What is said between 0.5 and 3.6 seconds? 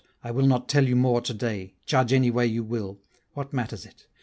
tell you more to day, Judge any way you will: what